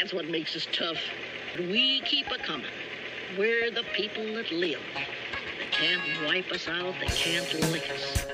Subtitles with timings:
[0.00, 0.96] That's what makes us tough.
[1.58, 2.70] We keep a coming.
[3.38, 4.80] We're the people that live.
[5.58, 6.94] They can't wipe us out.
[6.98, 8.24] They can't lick us.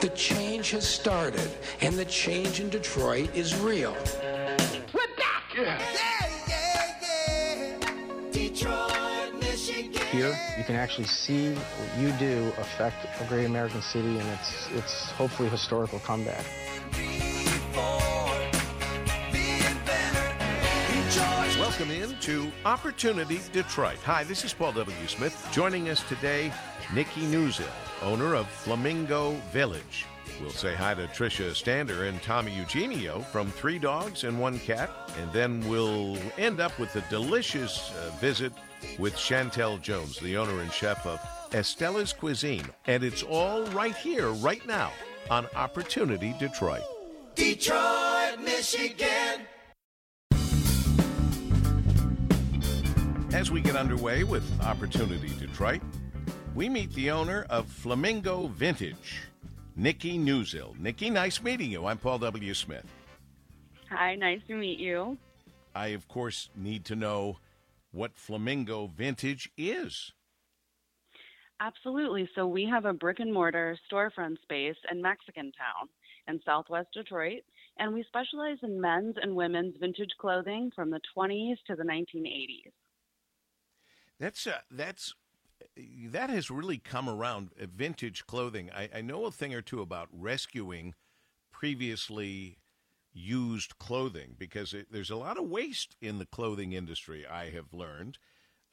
[0.00, 3.96] The change has started, and the change in Detroit is real.
[4.92, 5.42] We're back!
[5.56, 5.82] Yeah.
[5.92, 7.00] Yeah.
[7.02, 8.30] Yeah.
[8.30, 10.06] Detroit, Michigan.
[10.12, 14.70] Here, you can actually see what you do affect a great American city and its,
[14.70, 16.44] its hopefully historical comeback.
[21.84, 23.98] Welcome in to Opportunity Detroit.
[24.04, 25.06] Hi, this is Paul W.
[25.06, 25.46] Smith.
[25.52, 26.50] Joining us today,
[26.94, 27.68] Nikki Newsill,
[28.00, 30.06] owner of Flamingo Village.
[30.40, 34.90] We'll say hi to Tricia Stander and Tommy Eugenio from Three Dogs and One Cat,
[35.20, 38.54] and then we'll end up with a delicious uh, visit
[38.98, 41.20] with Chantel Jones, the owner and chef of
[41.52, 42.66] Estella's Cuisine.
[42.86, 44.90] And it's all right here, right now,
[45.28, 46.84] on Opportunity Detroit.
[47.34, 49.42] Detroit, Michigan.
[53.34, 55.82] As we get underway with Opportunity Detroit,
[56.54, 59.22] we meet the owner of Flamingo Vintage,
[59.74, 60.76] Nikki Newsill.
[60.78, 61.84] Nikki, nice meeting you.
[61.84, 62.54] I'm Paul W.
[62.54, 62.84] Smith.
[63.90, 65.18] Hi, nice to meet you.
[65.74, 67.38] I, of course, need to know
[67.90, 70.12] what Flamingo Vintage is.
[71.58, 72.28] Absolutely.
[72.36, 75.88] So we have a brick and mortar storefront space in Mexican Town
[76.28, 77.42] in Southwest Detroit,
[77.80, 82.70] and we specialize in men's and women's vintage clothing from the 20s to the 1980s.
[84.18, 85.14] That's uh, that's
[86.06, 87.50] that has really come around.
[87.60, 88.70] Uh, vintage clothing.
[88.74, 90.94] I, I know a thing or two about rescuing
[91.52, 92.58] previously
[93.12, 97.24] used clothing because it, there's a lot of waste in the clothing industry.
[97.26, 98.18] I have learned,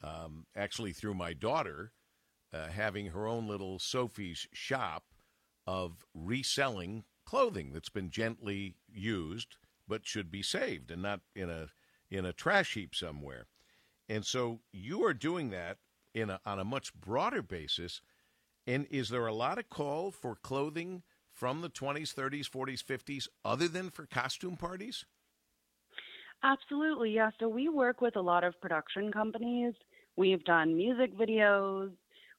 [0.02, 1.92] um, actually through my daughter
[2.52, 5.04] uh, having her own little Sophie's shop
[5.66, 9.56] of reselling clothing that's been gently used
[9.88, 11.68] but should be saved and not in a
[12.10, 13.46] in a trash heap somewhere.
[14.08, 15.78] And so you are doing that
[16.14, 18.00] in a, on a much broader basis.
[18.66, 21.02] And is there a lot of call for clothing
[21.32, 25.04] from the 20s, 30s, 40s, 50s other than for costume parties?
[26.44, 27.30] Absolutely, yeah.
[27.38, 29.74] So we work with a lot of production companies.
[30.16, 31.92] We've done music videos.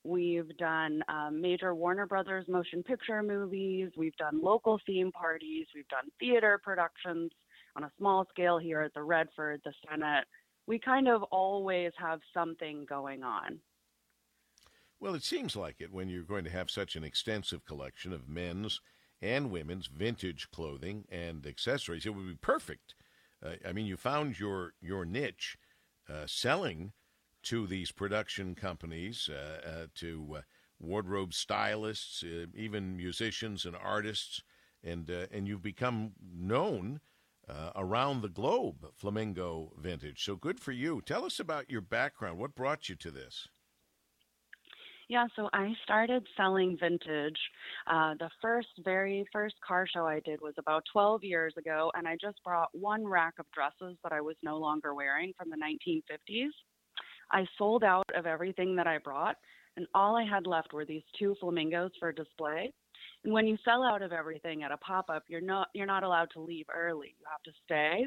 [0.03, 3.91] We've done um, major Warner Brothers motion picture movies.
[3.95, 5.67] We've done local theme parties.
[5.73, 7.31] We've done theater productions
[7.77, 10.25] on a small scale here at the Redford, the Senate.
[10.65, 13.59] We kind of always have something going on.
[14.99, 18.29] Well, it seems like it when you're going to have such an extensive collection of
[18.29, 18.79] men's
[19.21, 22.05] and women's vintage clothing and accessories.
[22.05, 22.95] It would be perfect.
[23.43, 25.57] Uh, I mean, you found your your niche,
[26.09, 26.93] uh, selling
[27.43, 30.41] to these production companies, uh, uh to uh,
[30.79, 34.43] wardrobe stylists, uh, even musicians and artists,
[34.83, 36.99] and and you've become known
[37.75, 40.23] around the globe, Flamingo Vintage.
[40.23, 41.01] So good for you.
[41.01, 42.39] Tell us about your background.
[42.39, 43.47] What brought you to this?
[45.09, 47.37] Yeah, so I started selling vintage.
[47.87, 52.07] Uh, the first, very first car show I did was about 12 years ago, and
[52.07, 55.57] I just brought one rack of dresses that I was no longer wearing from the
[55.57, 56.49] 1950s.
[57.31, 59.35] I sold out of everything that I brought,
[59.75, 62.73] and all I had left were these two flamingos for display.
[63.23, 66.41] When you sell out of everything at a pop-up, you're not you're not allowed to
[66.41, 67.15] leave early.
[67.19, 68.05] You have to stay.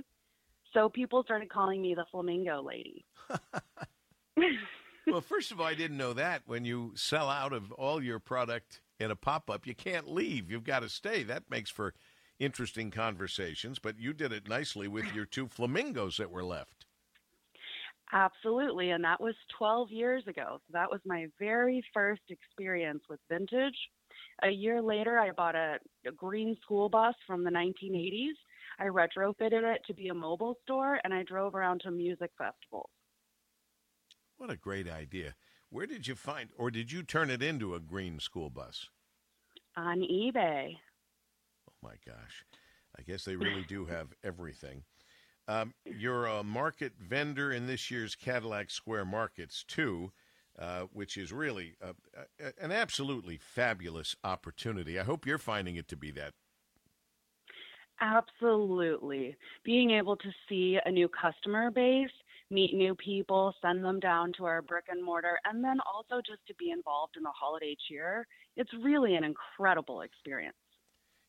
[0.72, 3.04] So people started calling me the flamingo lady.
[5.06, 6.42] well, first of all, I didn't know that.
[6.46, 10.50] When you sell out of all your product in a pop up, you can't leave.
[10.50, 11.22] You've got to stay.
[11.22, 11.94] That makes for
[12.38, 16.84] interesting conversations, but you did it nicely with your two flamingos that were left.
[18.12, 18.90] Absolutely.
[18.90, 20.58] And that was 12 years ago.
[20.66, 23.76] So that was my very first experience with vintage.
[24.42, 28.34] A year later, I bought a, a green school bus from the 1980s.
[28.78, 32.90] I retrofitted it to be a mobile store and I drove around to music festivals.
[34.36, 35.34] What a great idea.
[35.70, 38.90] Where did you find, or did you turn it into a green school bus?
[39.76, 40.76] On eBay.
[41.68, 42.44] Oh my gosh.
[42.98, 44.84] I guess they really do have everything.
[45.48, 50.12] Um, you're a market vendor in this year's Cadillac Square Markets, too,
[50.58, 51.94] uh, which is really a,
[52.40, 54.98] a, an absolutely fabulous opportunity.
[54.98, 56.34] I hope you're finding it to be that.
[58.00, 59.36] Absolutely.
[59.64, 62.10] Being able to see a new customer base
[62.50, 66.46] meet new people, send them down to our brick and mortar, and then also just
[66.46, 68.26] to be involved in the holiday cheer.
[68.56, 70.56] It's really an incredible experience.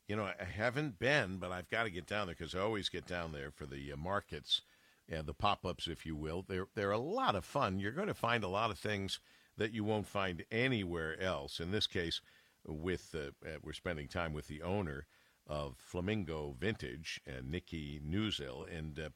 [0.07, 2.88] You know, I haven't been, but I've got to get down there because I always
[2.88, 4.62] get down there for the uh, markets
[5.09, 6.44] and the pop-ups, if you will.
[6.48, 7.80] They're they're a lot of fun.
[7.80, 9.19] You're going to find a lot of things
[9.57, 11.59] that you won't find anywhere else.
[11.59, 12.21] In this case,
[12.65, 13.31] with uh
[13.62, 15.07] we're spending time with the owner
[15.48, 19.09] of Flamingo Vintage, uh, Nikki Newsill, and uh,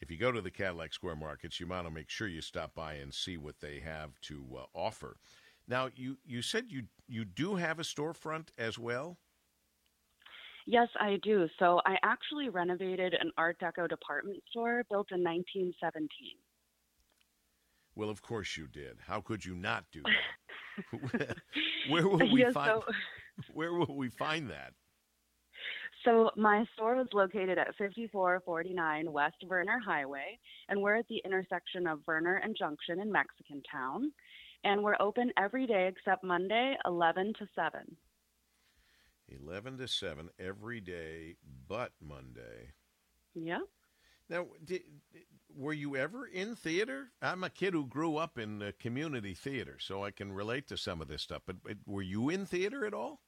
[0.00, 2.74] if you go to the Cadillac Square Markets, you want to make sure you stop
[2.74, 5.16] by and see what they have to uh, offer.
[5.68, 9.18] Now, you, you said you you do have a storefront as well.
[10.66, 11.48] Yes, I do.
[11.58, 16.08] So I actually renovated an Art Deco department store built in 1917.
[17.94, 18.98] Well, of course you did.
[19.06, 20.02] How could you not do
[21.12, 21.36] that?
[21.88, 22.82] where will we Yeah, find?
[22.84, 22.92] so-
[23.52, 24.72] Where will we find that?
[26.04, 31.86] So my store was located at 5449 West Vernor Highway, and we're at the intersection
[31.86, 34.10] of Vernor and Junction in Mexican Town.
[34.64, 37.96] And we're open every day except Monday, 11 to 7.
[39.28, 41.36] Eleven to seven every day,
[41.68, 42.72] but Monday.
[43.34, 43.60] Yeah.
[44.28, 44.82] Now, did,
[45.54, 47.10] were you ever in theater?
[47.22, 51.00] I'm a kid who grew up in community theater, so I can relate to some
[51.00, 51.42] of this stuff.
[51.46, 53.20] But, but were you in theater at all?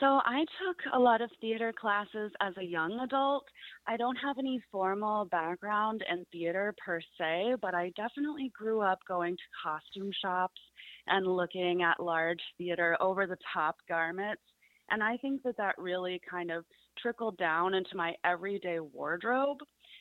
[0.00, 3.44] So I took a lot of theater classes as a young adult.
[3.86, 8.98] I don't have any formal background in theater per se, but I definitely grew up
[9.06, 10.60] going to costume shops
[11.06, 14.42] and looking at large theater over the top garments.
[14.90, 16.64] And I think that that really kind of
[16.98, 19.58] trickled down into my everyday wardrobe.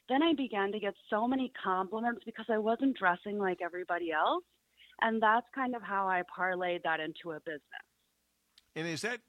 [0.07, 4.43] Then I began to get so many compliments because I wasn't dressing like everybody else.
[5.01, 7.61] And that's kind of how I parlayed that into a business.
[8.75, 9.19] And is that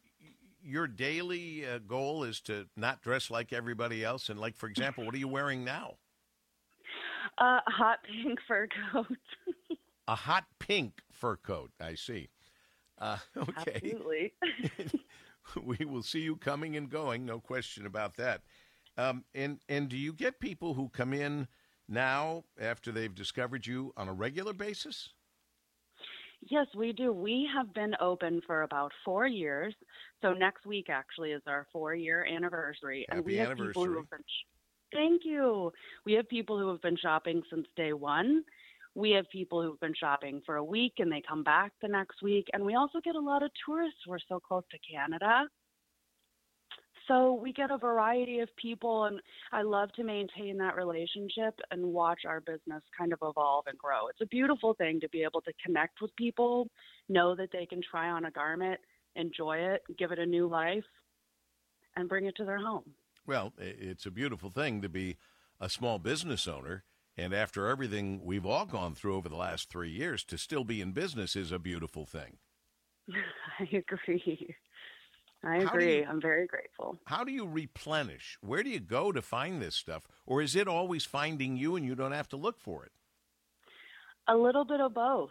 [0.66, 2.24] your daily uh, goal?
[2.24, 4.28] Is to not dress like everybody else?
[4.28, 5.94] And like, for example, what are you wearing now?
[7.38, 9.18] Uh, a hot pink fur coat.
[10.08, 11.70] A hot pink fur coat.
[11.80, 12.28] I see.
[12.98, 13.72] Uh, okay.
[13.74, 14.32] Absolutely.
[15.62, 18.42] we will see you coming and going, no question about that.
[18.98, 21.48] Um, and and do you get people who come in
[21.88, 25.10] now after they've discovered you on a regular basis?
[26.48, 27.12] Yes, we do.
[27.12, 29.74] We have been open for about four years.
[30.22, 33.04] So next week actually is our four year anniversary.
[33.10, 33.84] and Happy we have people anniversary.
[33.84, 34.24] who have been
[34.92, 35.72] Thank you.
[36.04, 38.44] We have people who have been shopping since day one.
[38.94, 42.22] We have people who've been shopping for a week and they come back the next
[42.22, 42.46] week.
[42.52, 44.00] And we also get a lot of tourists.
[44.06, 45.48] We're so close to Canada.
[47.08, 49.20] So we get a variety of people, and
[49.52, 54.08] I love to maintain that relationship and watch our business kind of evolve and grow.
[54.08, 56.68] It's a beautiful thing to be able to connect with people,
[57.08, 58.80] know that they can try on a garment,
[59.14, 60.84] enjoy it, give it a new life,
[61.94, 62.84] and bring it to their home.
[63.26, 65.16] Well, it's a beautiful thing to be
[65.60, 66.84] a small business owner.
[67.16, 70.80] And after everything we've all gone through over the last three years, to still be
[70.80, 72.38] in business is a beautiful thing.
[73.58, 74.54] I agree.
[75.44, 75.98] I agree.
[75.98, 76.98] you- I'm very grateful.
[77.06, 78.36] How do you replenish?
[78.40, 80.06] Where do you go to find this stuff?
[80.26, 82.92] Or is it always finding you and you don't have to look for it?
[84.28, 85.30] A little bit of both.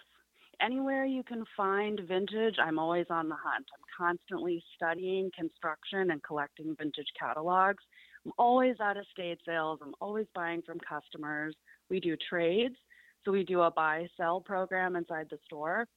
[0.61, 3.65] Anywhere you can find vintage, I'm always on the hunt.
[3.73, 7.83] I'm constantly studying construction and collecting vintage catalogs.
[8.25, 9.79] I'm always at estate sales.
[9.83, 11.55] I'm always buying from customers.
[11.89, 12.77] We do trades,
[13.25, 15.87] so we do a buy sell program inside the store.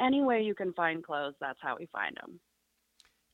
[0.00, 2.40] Any way you can find clothes, that's how we find them.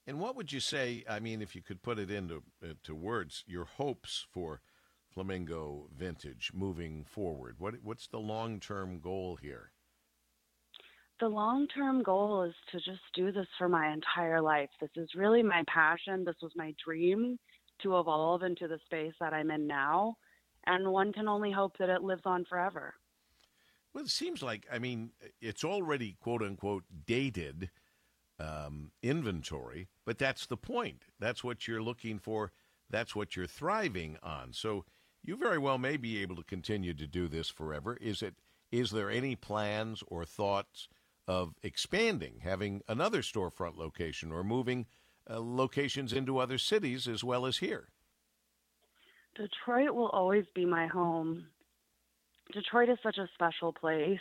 [0.06, 1.05] And what would you say?
[1.08, 4.61] I mean, if you could put it into uh, to words, your hopes for
[5.12, 7.56] Flamingo Vintage moving forward.
[7.58, 9.73] What what's the long term goal here?
[11.20, 14.69] the long term goal is to just do this for my entire life.
[14.81, 16.25] This is really my passion.
[16.25, 17.38] This was my dream
[17.82, 20.17] to evolve into the space that I'm in now.
[20.67, 22.94] And one can only hope that it lives on forever.
[23.94, 25.10] Well, it seems like I mean
[25.41, 27.70] it's already quote unquote dated
[28.38, 31.02] um, inventory, but that's the point.
[31.19, 32.52] That's what you're looking for.
[32.90, 34.52] That's what you're thriving on.
[34.52, 34.84] So
[35.22, 37.96] you very well may be able to continue to do this forever.
[38.00, 38.34] Is it?
[38.72, 40.88] Is there any plans or thoughts
[41.28, 44.86] of expanding, having another storefront location, or moving
[45.28, 47.88] uh, locations into other cities as well as here?
[49.34, 51.46] Detroit will always be my home.
[52.52, 54.20] Detroit is such a special place.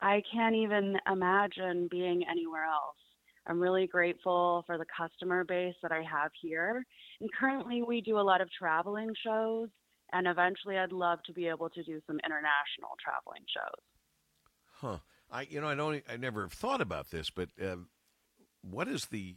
[0.00, 2.96] I can't even imagine being anywhere else.
[3.46, 6.84] I'm really grateful for the customer base that I have here.
[7.20, 9.68] And currently, we do a lot of traveling shows,
[10.12, 13.82] and eventually, I'd love to be able to do some international traveling shows.
[14.72, 14.98] Huh.
[15.30, 17.88] I you know I don't I never thought about this, but um,
[18.62, 19.36] what is the?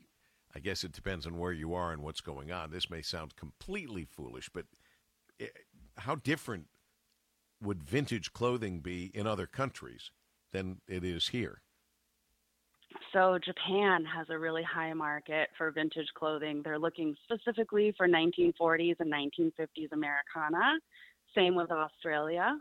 [0.54, 2.72] I guess it depends on where you are and what's going on.
[2.72, 4.66] This may sound completely foolish, but
[5.40, 5.48] eh,
[5.98, 6.68] how different
[7.62, 10.12] would vintage clothing be in other countries
[10.52, 11.62] than it is here?
[13.14, 16.62] So, Japan has a really high market for vintage clothing.
[16.64, 20.80] They're looking specifically for 1940s and 1950s Americana.
[21.36, 22.58] Same with Australia.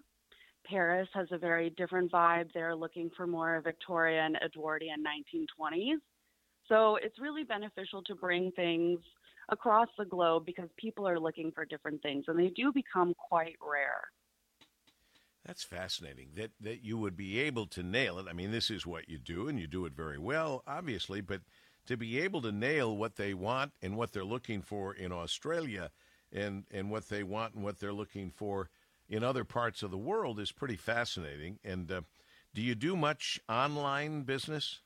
[0.65, 2.53] Paris has a very different vibe.
[2.53, 5.99] They're looking for more Victorian, Edwardian 1920s.
[6.69, 9.01] So, it's really beneficial to bring things
[9.51, 13.57] across the globe because people are looking for different things and they do become quite
[13.61, 14.03] rare.
[15.51, 18.27] That's fascinating that that you would be able to nail it.
[18.31, 21.21] I mean, this is what you do, and you do it very well, obviously.
[21.21, 21.41] But
[21.87, 25.91] to be able to nail what they want and what they're looking for in Australia,
[26.33, 28.71] and and what they want and what they're looking for
[29.09, 31.59] in other parts of the world is pretty fascinating.
[31.65, 32.03] And uh,
[32.55, 34.83] do you do much online business?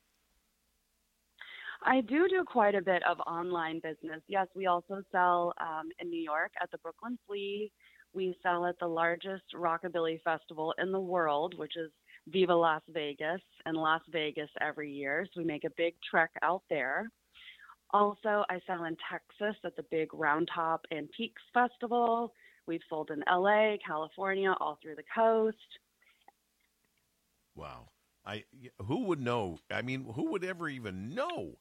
[1.85, 4.23] I do do quite a bit of online business.
[4.29, 7.71] Yes, we also sell um, in New York at the Brooklyn Flea
[8.15, 11.91] we sell at the largest rockabilly festival in the world, which is
[12.29, 15.27] Viva Las Vegas in Las Vegas every year.
[15.33, 17.11] So we make a big trek out there.
[17.91, 22.33] Also, I sell in Texas at the big Round Top Antiques Festival.
[22.67, 25.59] We've sold in LA, California, all through the coast.
[27.55, 27.89] Wow.
[28.27, 28.45] I
[28.79, 29.59] who would know?
[29.71, 31.59] I mean, who would ever even know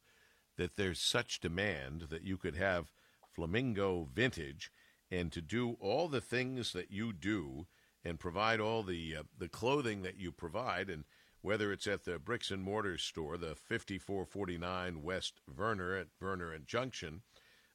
[0.58, 2.92] that there's such demand that you could have
[3.36, 4.72] flamingo vintage
[5.14, 7.68] and to do all the things that you do
[8.04, 11.04] and provide all the uh, the clothing that you provide and
[11.42, 16.66] whether it's at the bricks and mortar store the 5449 West Vernor at Vernor and
[16.68, 17.22] Junction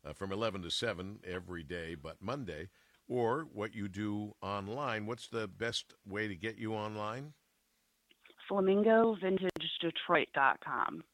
[0.04, 2.70] uh, from 11 to 7 every day but Monday
[3.06, 5.06] or what you do online.
[5.06, 7.32] What's the best way to get you online?
[8.50, 11.04] flamingovintagedetroit.com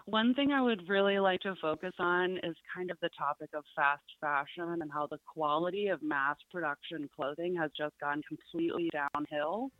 [0.08, 3.64] One thing I would really like to focus on is kind of the topic of
[3.74, 9.72] fast fashion and how the quality of mass production clothing has just gone completely downhill.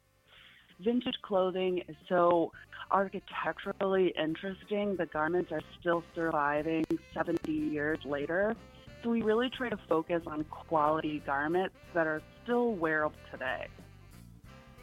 [0.80, 2.50] Vintage clothing is so
[2.90, 4.96] architecturally interesting.
[4.96, 8.56] The garments are still surviving 70 years later.
[9.04, 13.68] So we really try to focus on quality garments that are still wearable today.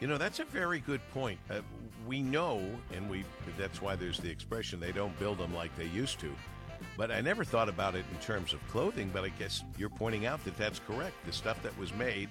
[0.03, 1.39] You know, that's a very good point.
[1.49, 1.61] Uh,
[2.05, 2.61] we know,
[2.93, 3.23] and we
[3.57, 6.35] that's why there's the expression they don't build them like they used to.
[6.97, 10.25] But I never thought about it in terms of clothing, but I guess you're pointing
[10.25, 11.15] out that that's correct.
[11.25, 12.27] The stuff that was made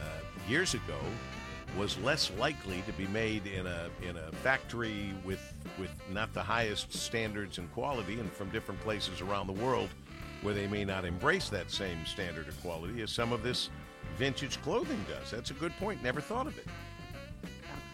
[0.00, 0.02] uh,
[0.48, 0.98] years ago
[1.78, 6.42] was less likely to be made in a in a factory with with not the
[6.42, 9.90] highest standards and quality and from different places around the world
[10.42, 13.70] where they may not embrace that same standard of quality as some of this
[14.16, 15.30] vintage clothing does.
[15.30, 16.02] That's a good point.
[16.02, 16.66] Never thought of it.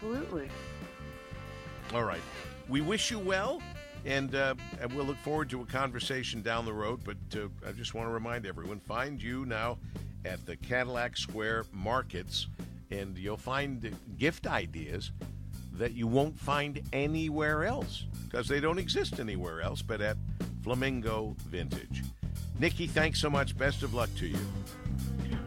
[0.03, 0.49] Absolutely.
[1.95, 2.21] All right.
[2.69, 3.63] We wish you well,
[4.05, 7.03] and, uh, and we'll look forward to a conversation down the road.
[7.05, 9.79] But uh, I just want to remind everyone find you now
[10.25, 12.49] at the Cadillac Square Markets,
[12.91, 15.13] and you'll find gift ideas
[15.75, 20.17] that you won't find anywhere else because they don't exist anywhere else but at
[20.63, 22.03] Flamingo Vintage.
[22.59, 23.57] Nikki, thanks so much.
[23.57, 24.39] Best of luck to you.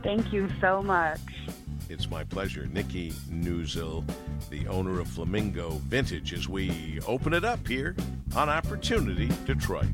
[0.01, 1.19] Thank you so much.
[1.87, 2.67] It's my pleasure.
[2.73, 4.03] Nikki Newsill,
[4.49, 7.95] the owner of Flamingo Vintage, as we open it up here
[8.35, 9.85] on Opportunity Detroit.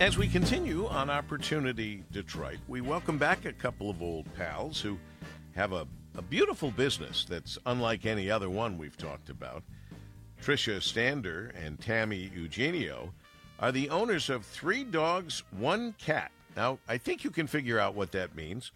[0.00, 4.98] As we continue on Opportunity Detroit, we welcome back a couple of old pals who
[5.54, 9.62] have a, a beautiful business that's unlike any other one we've talked about.
[10.42, 13.12] Tricia Stander and Tammy Eugenio
[13.60, 16.32] are the owners of three dogs, one cat.
[16.56, 18.72] Now, I think you can figure out what that means.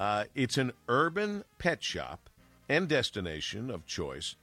[0.00, 2.30] Uh, it's an urban pet shop
[2.68, 4.34] and destination of choice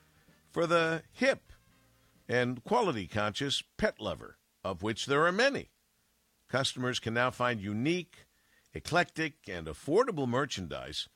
[0.51, 1.51] for the hip
[2.29, 5.71] and quality conscious pet lover, of which there are many.
[6.49, 8.27] Customers can now find unique,
[8.73, 11.09] eclectic, and affordable merchandise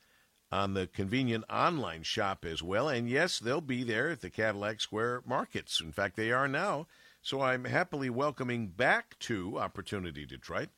[0.50, 2.88] on the convenient online shop as well.
[2.88, 5.80] And yes, they'll be there at the Cadillac Square markets.
[5.80, 6.86] In fact, they are now
[7.24, 10.68] so I'm happily welcoming back to Opportunity Detroit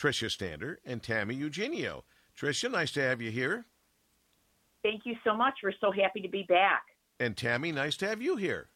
[0.00, 2.04] Tricia Stander and Tammy Eugenio.
[2.34, 3.66] Tricia, nice to have you here.
[4.82, 5.58] Thank you so much.
[5.62, 6.82] We're so happy to be back.
[7.20, 8.70] And Tammy, nice to have you here.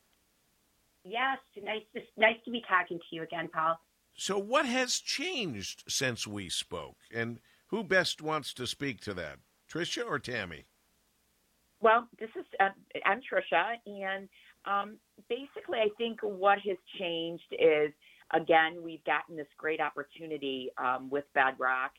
[1.04, 3.80] Yes, nice to, nice to be talking to you again, Paul.
[4.14, 6.96] So, what has changed since we spoke?
[7.14, 9.38] And who best wants to speak to that,
[9.72, 10.66] Tricia or Tammy?
[11.80, 12.70] Well, this is uh,
[13.04, 14.28] I'm Tricia, and
[14.66, 14.96] um,
[15.28, 17.92] basically, I think what has changed is
[18.34, 21.92] again we've gotten this great opportunity um, with Bedrock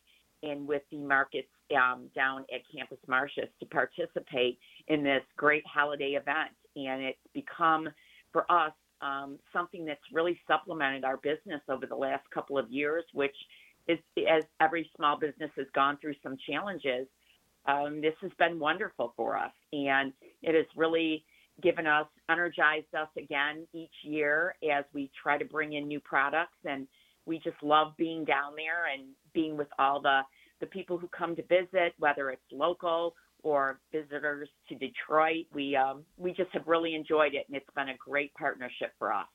[0.43, 6.11] and with the markets um, down at Campus Martius to participate in this great holiday
[6.11, 6.51] event.
[6.75, 7.89] and it's become
[8.31, 13.03] for us um, something that's really supplemented our business over the last couple of years,
[13.13, 13.35] which
[13.87, 17.07] is as every small business has gone through some challenges.
[17.65, 21.23] Um, this has been wonderful for us, and it has really
[21.61, 26.57] given us, energized us again each year as we try to bring in new products.
[26.65, 26.87] And
[27.25, 30.21] we just love being down there and being with all the,
[30.59, 35.45] the people who come to visit, whether it's local or visitors to Detroit.
[35.53, 39.13] We, um, we just have really enjoyed it, and it's been a great partnership for
[39.13, 39.27] us.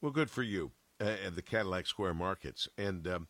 [0.00, 2.68] Well, good for you at the Cadillac Square Markets.
[2.76, 3.28] And um,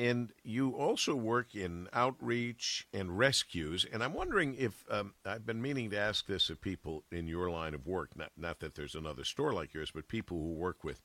[0.00, 3.84] and you also work in outreach and rescues.
[3.92, 7.50] And I'm wondering if um, I've been meaning to ask this of people in your
[7.50, 8.16] line of work.
[8.16, 11.02] Not not that there's another store like yours, but people who work with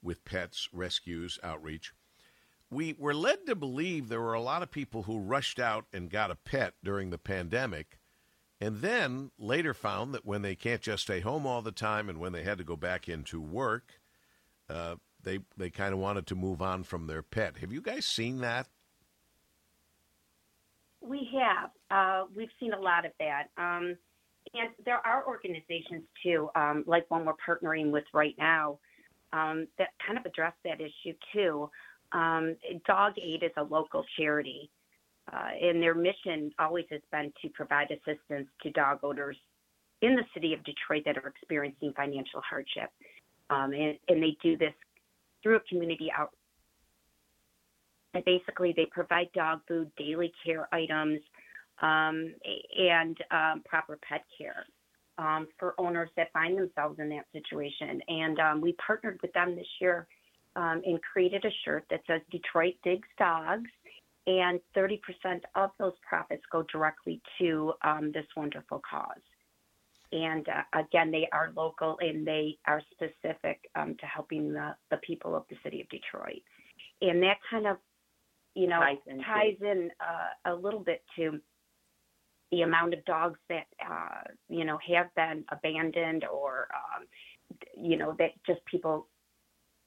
[0.00, 1.92] with pets, rescues, outreach.
[2.70, 6.08] We were led to believe there were a lot of people who rushed out and
[6.08, 7.98] got a pet during the pandemic,
[8.60, 12.20] and then later found that when they can't just stay home all the time and
[12.20, 14.00] when they had to go back into work,
[14.68, 14.96] uh,
[15.26, 17.58] they they kind of wanted to move on from their pet.
[17.58, 18.68] Have you guys seen that?
[21.02, 21.70] We have.
[21.90, 23.48] Uh, we've seen a lot of that.
[23.58, 23.96] Um,
[24.54, 28.78] and there are organizations too, um, like one we're partnering with right now,
[29.32, 31.68] um, that kind of address that issue too.
[32.12, 32.56] Um,
[32.86, 34.70] Dog Aid is a local charity,
[35.32, 39.36] uh, and their mission always has been to provide assistance to dog owners
[40.02, 42.90] in the city of Detroit that are experiencing financial hardship.
[43.50, 44.74] Um, and, and, they do this
[45.46, 46.32] through a community out.
[48.14, 51.20] And basically, they provide dog food, daily care items,
[51.80, 52.34] um,
[52.76, 54.66] and um, proper pet care
[55.18, 58.00] um, for owners that find themselves in that situation.
[58.08, 60.08] And um, we partnered with them this year
[60.56, 63.70] um, and created a shirt that says Detroit Digs Dogs.
[64.26, 64.98] And 30%
[65.54, 69.22] of those profits go directly to um, this wonderful cause.
[70.16, 74.96] And uh, again, they are local and they are specific um, to helping the, the
[74.98, 76.42] people of the city of Detroit.
[77.02, 77.76] And that kind of,
[78.54, 81.38] you know, ties in, ties in uh, a little bit to
[82.50, 87.06] the amount of dogs that, uh, you know, have been abandoned or, um,
[87.76, 89.08] you know, that just people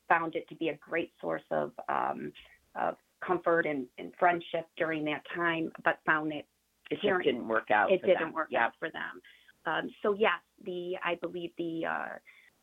[0.08, 2.32] found it to be a great source of, um,
[2.80, 6.46] of comfort and, and friendship during that time, but found that
[6.92, 7.92] it just didn't work out.
[7.92, 8.34] It didn't them.
[8.34, 8.66] work yeah.
[8.66, 9.22] out for them.
[9.70, 12.08] Um, so yes, the I believe the uh,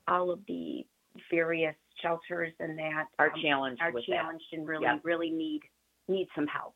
[0.09, 0.85] all of the
[1.31, 4.59] various shelters and that are um, challenged are challenged that.
[4.59, 5.61] and really really need
[6.09, 6.75] need some help.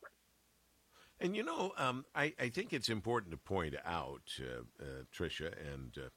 [1.19, 5.53] And you know, um, I, I think it's important to point out, uh, uh, Tricia
[5.71, 6.09] and uh,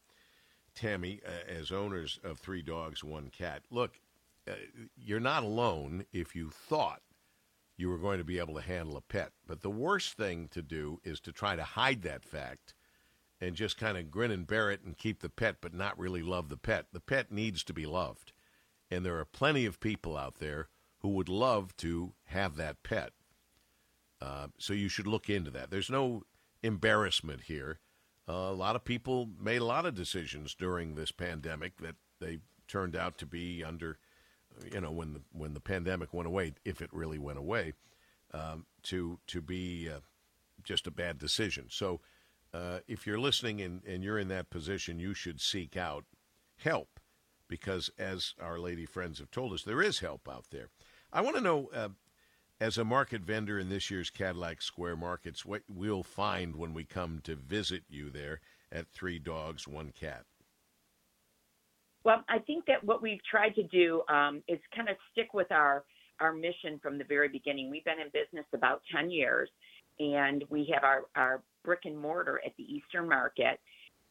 [0.74, 3.62] Tammy, uh, as owners of three dogs, one cat.
[3.70, 4.00] Look,
[4.48, 4.52] uh,
[4.96, 7.02] you're not alone if you thought
[7.76, 9.32] you were going to be able to handle a pet.
[9.46, 12.72] But the worst thing to do is to try to hide that fact
[13.40, 16.22] and just kind of grin and bear it and keep the pet, but not really
[16.22, 16.86] love the pet.
[16.92, 18.32] The pet needs to be loved.
[18.90, 20.68] And there are plenty of people out there
[20.98, 23.12] who would love to have that pet.
[24.20, 25.70] Uh, so you should look into that.
[25.70, 26.22] There's no
[26.62, 27.80] embarrassment here.
[28.26, 32.38] Uh, a lot of people made a lot of decisions during this pandemic that they
[32.68, 33.98] turned out to be under,
[34.72, 37.74] you know, when the when the pandemic went away, if it really went away,
[38.32, 40.00] um, to to be uh,
[40.62, 41.66] just a bad decision.
[41.68, 42.00] So
[42.54, 46.04] uh, if you're listening and, and you're in that position, you should seek out
[46.56, 47.00] help
[47.48, 50.68] because, as our lady friends have told us, there is help out there.
[51.12, 51.88] I want to know, uh,
[52.60, 56.84] as a market vendor in this year's Cadillac Square Markets, what we'll find when we
[56.84, 58.40] come to visit you there
[58.70, 60.24] at Three Dogs, One Cat.
[62.04, 65.50] Well, I think that what we've tried to do um, is kind of stick with
[65.50, 65.84] our
[66.20, 67.68] our mission from the very beginning.
[67.70, 69.50] We've been in business about 10 years,
[69.98, 73.58] and we have our, our brick and mortar at the Eastern Market.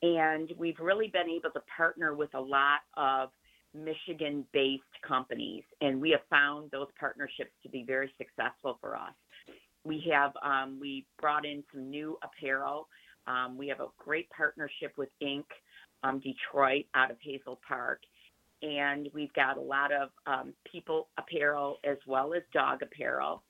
[0.02, 3.30] And we've really been able to partner with a lot of
[3.74, 9.14] Michigan based companies, and we have found those partnerships to be very successful for us.
[9.84, 12.88] We have um, we brought in some new apparel.
[13.26, 15.46] Um, we have a great partnership with Ink
[16.04, 18.02] Um, Detroit out of Hazel Park,
[18.62, 23.42] and we've got a lot of um, people apparel as well as dog apparel.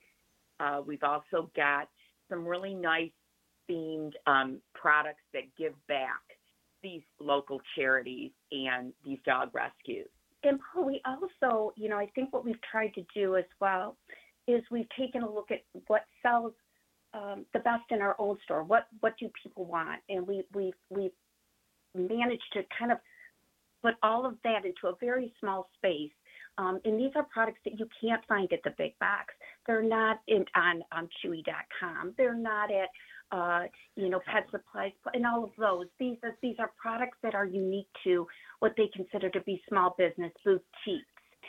[0.59, 1.89] Uh, we've also got
[2.29, 3.11] some really nice
[3.69, 6.21] themed um, products that give back
[6.81, 10.09] these local charities and these dog rescues.
[10.43, 13.95] And Paul, we also, you know, I think what we've tried to do as well
[14.47, 16.51] is we've taken a look at what sells
[17.13, 18.63] um, the best in our own store.
[18.63, 20.01] What what do people want?
[20.09, 21.11] And we we we
[21.95, 22.97] managed to kind of
[23.81, 26.11] put all of that into a very small space.
[26.57, 29.33] Um, and these are products that you can't find at the big box.
[29.65, 32.13] They're not in, on on Chewy.com.
[32.17, 32.89] They're not at
[33.31, 33.63] uh,
[33.95, 35.87] you know, pet supplies, and all of those.
[35.99, 38.27] These are, these are products that are unique to
[38.59, 41.05] what they consider to be small business boutiques.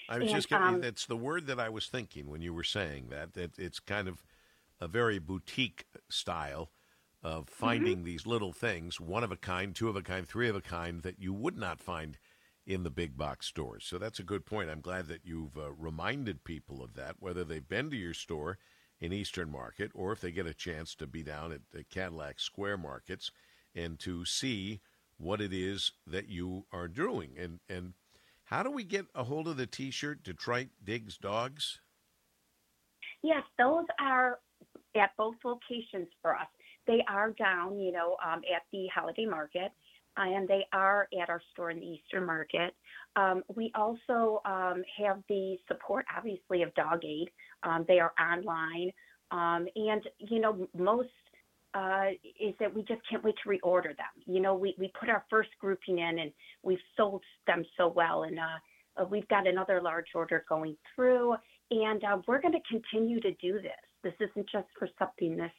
[0.09, 2.53] I was And, just getting, um, that's the word that I was thinking when you
[2.53, 4.23] were saying that, that it's kind of
[4.81, 6.71] a very boutique style
[7.23, 7.55] of Mm-hmm.
[7.55, 10.61] finding these little things, one of a kind, two of a kind, three of a
[10.61, 12.19] kind, that you would not find
[12.67, 13.85] in the big box stores.
[13.87, 14.71] So that's a good point.
[14.71, 18.59] I'm glad that you've uh, reminded people of that, whether they've been to your store
[19.01, 22.41] in Eastern Market or if they get a chance to be down at the Cadillac
[22.41, 23.31] Square Markets
[23.75, 24.81] and to see
[25.19, 27.33] what it is that you are doing.
[27.39, 27.95] And, and
[28.45, 31.81] how do we get a hold of the T-shirt Detroit Digs Dogs?
[33.23, 34.39] Yes, those are
[34.97, 36.47] at both locations for us.
[36.87, 39.73] They are down, you know, um, at the holiday market,
[40.17, 42.75] and they are at our store in the Eastern Market.
[43.17, 47.31] Um, we also um, have the support, obviously, of Dog Aid.
[47.63, 48.91] Um, they are online,
[49.31, 51.09] um, and you know, most
[51.75, 52.07] uh,
[52.41, 54.15] is that we just can't wait to reorder them.
[54.27, 58.25] You know, we we put our first grouping in, and we've sold them so well,
[58.25, 61.35] and uh, uh, we've got another large order going through,
[61.71, 63.73] and uh, we're going to continue to do this.
[64.03, 65.51] This isn't just for something this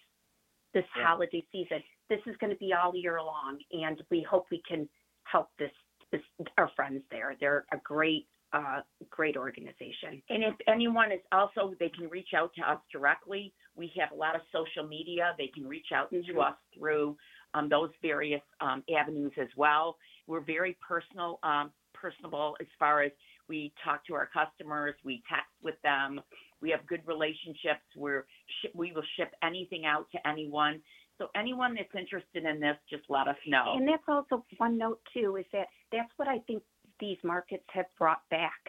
[0.76, 1.06] this Yeah.
[1.06, 1.82] holiday season.
[2.10, 4.88] This is going to be all year long, and we hope we can
[5.24, 5.72] help this,
[6.12, 6.22] this
[6.60, 7.36] our friends there.
[7.40, 10.22] They're a great uh, great organization.
[10.30, 13.54] And if anyone is also, they can reach out to us directly.
[13.76, 15.36] We have a lot of social media.
[15.38, 16.52] They can reach out to Mhm.
[16.52, 17.18] us through
[17.54, 19.98] um, those various um, avenues as well.
[20.28, 23.12] We're very personal, um, personable as far as
[23.48, 26.22] we talk to our customers, we text with them,
[26.62, 27.86] we have good relationships.
[27.96, 28.26] We're
[28.62, 30.82] sh- we will ship anything out to anyone.
[31.18, 33.76] So anyone that's interested in this, just let us know.
[33.76, 36.64] And that's also one note too is that that's what I think
[37.00, 38.60] these markets have brought back.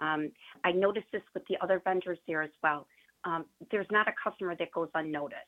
[0.00, 0.30] Um,
[0.64, 2.86] I noticed this with the other vendors there as well.
[3.24, 5.40] Um, there's not a customer that goes unnoticed.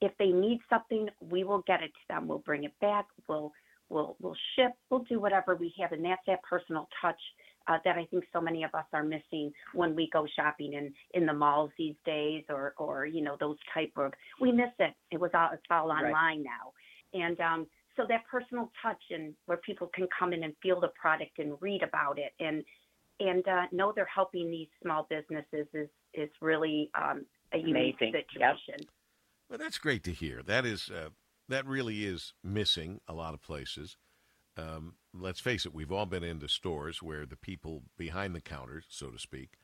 [0.00, 2.28] If they need something, we will get it to them.
[2.28, 3.06] We'll bring it back.
[3.28, 3.52] We'll
[3.88, 4.72] we'll we'll ship.
[4.90, 7.20] We'll do whatever we have, and that's that personal touch
[7.68, 10.92] uh, that I think so many of us are missing when we go shopping in
[11.14, 14.12] in the malls these days, or or you know those type of.
[14.40, 14.94] We miss it.
[15.10, 16.04] It was all it's all Right.
[16.06, 16.72] online now,
[17.14, 20.92] and um, so that personal touch and where people can come in and feel the
[21.00, 22.64] product and read about it and
[23.20, 28.14] and uh, know they're helping these small businesses is is really um, a unique Amazing.
[28.14, 28.24] Yep.
[28.30, 28.86] situation.
[29.48, 30.42] Well, that's great to hear.
[30.42, 31.10] That is uh,
[31.48, 33.96] that really is missing a lot of places.
[34.56, 38.82] Um, let's face it, we've all been into stores where the people behind the counter,
[38.88, 39.58] so to speak,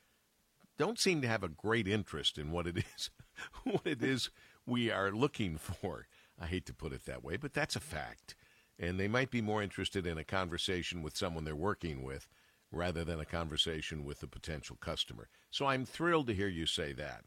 [0.77, 3.09] don't seem to have a great interest in what it is,
[3.63, 4.29] what it is
[4.65, 6.07] we are looking for.
[6.39, 8.35] I hate to put it that way, but that's a fact.
[8.79, 12.27] And they might be more interested in a conversation with someone they're working with
[12.71, 15.29] rather than a conversation with a potential customer.
[15.51, 17.25] So I'm thrilled to hear you say that.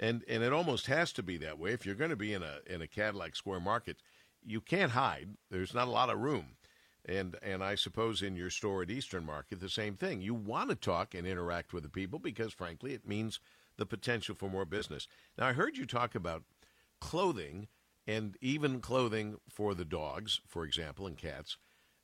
[0.00, 2.42] And and it almost has to be that way if you're going to be in
[2.42, 3.98] a in a Cadillac Square Market,
[4.44, 5.30] you can't hide.
[5.50, 6.56] There's not a lot of room.
[7.08, 10.20] And and I suppose in your store at Eastern Market the same thing.
[10.20, 13.40] You want to talk and interact with the people because frankly it means
[13.78, 15.08] the potential for more business.
[15.38, 16.44] Now I heard you talk about
[17.00, 17.68] clothing
[18.06, 21.56] and even clothing for the dogs, for example, and cats.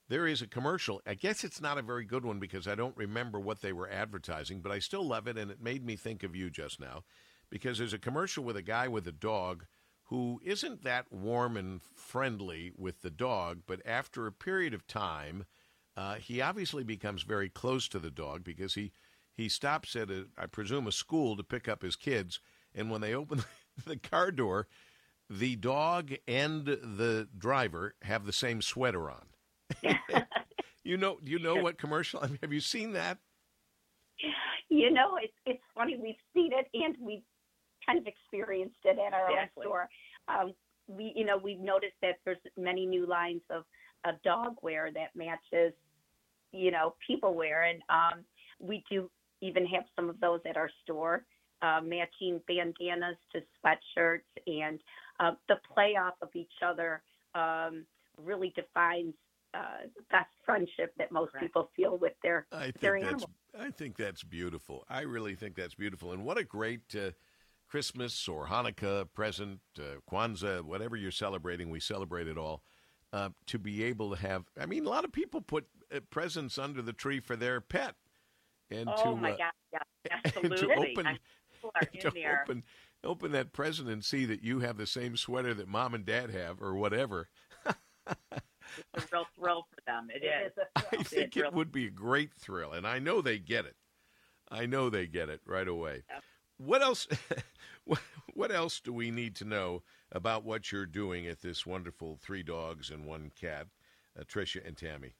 [0.08, 1.00] There is a commercial.
[1.06, 3.88] I guess it's not a very good one because I don't remember what they were
[3.88, 7.04] advertising, but I still love it and it made me think of you just now
[7.50, 9.64] because there's a commercial with a guy with a dog
[10.04, 15.44] who isn't that warm and friendly with the dog, but after a period of time,
[15.96, 18.92] uh, he obviously becomes very close to the dog because he
[19.32, 22.40] he stops at a I presume a school to pick up his kids,
[22.74, 23.42] and when they open
[23.86, 24.68] the car door,
[25.30, 29.26] the dog and the driver have the same sweater on.
[30.84, 32.20] you know, you know what commercial?
[32.22, 33.18] I mean, have you seen that?
[34.68, 35.96] You know, it's it's funny.
[36.00, 37.22] We've seen it and we've
[37.86, 39.66] kind of experienced it at our Exactly.
[39.66, 39.88] own store.
[40.28, 40.54] Um,
[40.86, 43.64] we, you know, we've noticed that there's many new lines of,
[44.04, 45.72] of dog wear that matches,
[46.52, 48.24] you know, people wear, and um,
[48.58, 51.24] we do even have some of those at our store,
[51.62, 54.78] uh, matching bandanas to sweatshirts, and
[55.20, 57.02] uh, the play off of each other
[57.34, 57.84] um,
[58.22, 59.14] really defines
[59.54, 61.46] uh, best friendship that most Correct.
[61.46, 63.30] people feel with their I think their that's animals.
[63.58, 64.84] I think that's beautiful.
[64.88, 67.12] I really think that's beautiful, and what a great uh,
[67.74, 71.70] Christmas or Hanukkah present, uh, Kwanzaa, whatever you're celebrating.
[71.70, 72.62] We celebrate it all.
[73.12, 76.56] Uh, to be able to have, I mean, a lot of people put uh, presents
[76.56, 77.96] under the tree for their pet,
[78.70, 79.78] and oh to my uh, God, yeah,
[80.14, 80.68] and absolutely.
[80.68, 81.18] to open I'm-
[81.52, 82.42] people are to there.
[82.46, 82.62] open
[83.02, 86.30] open that present and see that you have the same sweater that mom and dad
[86.30, 87.28] have, or whatever.
[87.66, 87.76] It's
[88.94, 90.08] a real thrill for them.
[90.14, 90.52] It is.
[90.58, 91.02] a I thrill.
[91.02, 93.74] think it really- would be a great thrill, and I know they get it.
[94.48, 96.04] I know they get it right away.
[96.08, 96.22] Yep.
[96.64, 97.06] What else?
[98.34, 102.42] what else do we need to know about what you're doing at this wonderful three
[102.42, 103.66] dogs and one cat,
[104.18, 105.14] uh, Tricia and Tammy?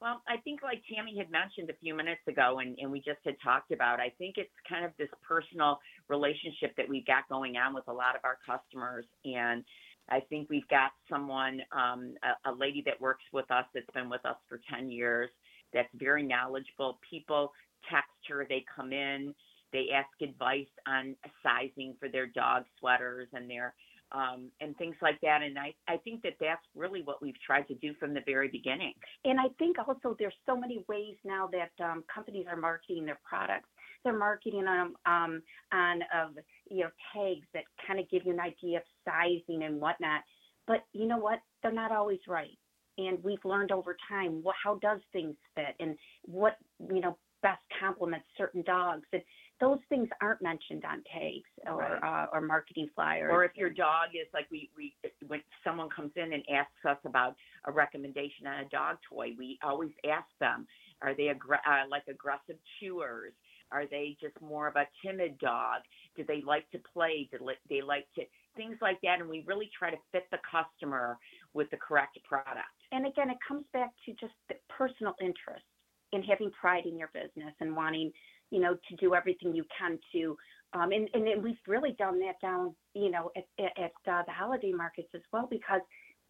[0.00, 3.20] Well, I think like Tammy had mentioned a few minutes ago, and, and we just
[3.24, 5.78] had talked about, I think it's kind of this personal
[6.08, 9.06] relationship that we've got going on with a lot of our customers.
[9.24, 9.64] And
[10.10, 14.10] I think we've got someone, um, a, a lady that works with us that's been
[14.10, 15.30] with us for 10 years
[15.72, 16.98] that's very knowledgeable.
[17.08, 17.52] People
[17.90, 19.34] text her, they come in,
[19.72, 23.74] they ask advice on sizing for their dog sweaters and their
[24.12, 25.42] um, and things like that.
[25.42, 28.48] And I, I think that that's really what we've tried to do from the very
[28.48, 28.92] beginning.
[29.24, 33.18] And I think also there's so many ways now that um, companies are marketing their
[33.28, 33.68] products.
[34.04, 36.36] They're marketing them um, on of
[36.70, 40.22] you know tags that kind of give you an idea of sizing and whatnot.
[40.66, 41.40] But you know what?
[41.62, 42.56] They're not always right.
[42.98, 47.62] And we've learned over time what, how does things fit and what you know best
[47.80, 49.06] complements certain dogs.
[49.12, 49.22] And
[49.60, 52.24] those things aren't mentioned on tags or right.
[52.24, 53.30] uh, or marketing flyers.
[53.32, 54.94] Or if your dog is like we we
[55.26, 59.58] when someone comes in and asks us about a recommendation on a dog toy, we
[59.62, 60.66] always ask them:
[61.02, 63.32] Are they aggr- uh, like aggressive chewers?
[63.72, 65.82] Are they just more of a timid dog?
[66.16, 67.28] Do they like to play?
[67.32, 67.38] Do
[67.68, 68.22] they like to
[68.56, 69.20] things like that?
[69.20, 71.18] And we really try to fit the customer
[71.52, 72.76] with the correct product.
[72.92, 75.64] And again, it comes back to just the personal interest
[76.12, 78.12] in having pride in your business and wanting
[78.50, 80.36] you know, to do everything you can to,
[80.72, 83.44] um, and, and we've really done that down, you know, at,
[83.78, 85.80] at, uh, the holiday markets as well, because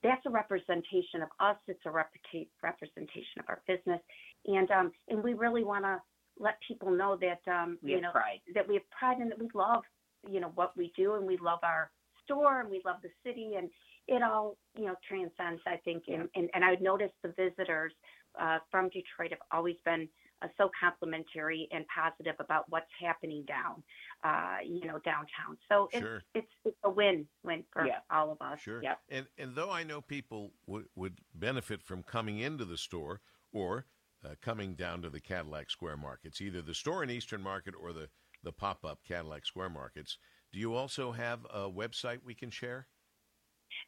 [0.03, 1.57] that's a representation of us.
[1.67, 4.01] It's a representation of our business.
[4.47, 6.01] And, um, and we really want to
[6.39, 8.41] let people know that, um, you know, pride.
[8.55, 9.83] that we have pride and that we love,
[10.31, 11.91] you know, what we do and we love our
[12.25, 13.71] store and we love the city and
[14.07, 16.05] it all, you know, transcends, I think.
[16.09, 17.93] And, and, and I've noticed the visitors
[18.41, 20.09] uh, from Detroit have always been
[20.43, 23.83] uh, so complimentary and positive about what's happening down,
[24.25, 25.57] uh, you know, downtown.
[25.69, 26.23] So it's sure.
[26.35, 28.01] it's, it's a win win for yeah.
[28.11, 28.61] all of us.
[28.61, 28.83] Sure.
[28.83, 28.99] Yep.
[29.09, 33.21] And and though I know people would would benefit from coming into the store
[33.53, 33.87] or
[34.25, 37.93] uh, coming down to the Cadillac Square Markets, either the store in Eastern Market or
[37.93, 38.09] the
[38.43, 40.19] the pop up Cadillac Square Markets.
[40.53, 42.87] Do you also have a website we can share?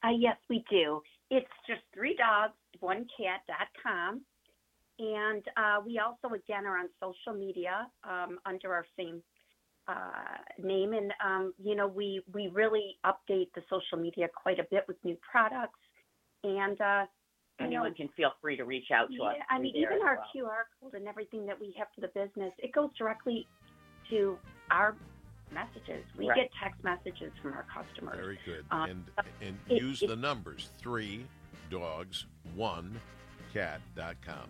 [0.03, 1.01] Uh, yes, we do.
[1.31, 4.23] It's just three dogs, one cat dot com.
[4.99, 9.23] And uh, we also, again, are on social media um, under our same
[9.87, 10.93] uh, name.
[10.93, 14.97] And, um, you know, we, we really update the social media quite a bit with
[15.05, 15.79] new products.
[16.43, 17.07] And, uh,
[17.61, 19.37] anyone know, can feel free to reach out to yeah, us.
[19.51, 20.47] I mean, even our well.
[20.53, 23.47] QR code and everything that we have for the business, it goes directly
[24.11, 24.37] to
[24.71, 24.97] our
[25.53, 26.05] messages.
[26.17, 26.37] We right.
[26.37, 28.17] get text messages from our customers.
[28.17, 28.65] Very good.
[28.71, 29.05] Um, and
[29.41, 31.27] and it, use it, the numbers three
[31.71, 33.01] dogs one
[33.53, 34.49] cat.com.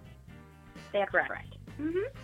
[0.92, 1.28] That's correct.
[1.28, 1.54] correct.
[1.80, 2.18] Mm-hmm.